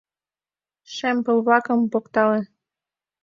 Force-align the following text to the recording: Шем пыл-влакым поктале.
Шем 0.93 1.17
пыл-влакым 1.25 1.79
поктале. 1.91 2.39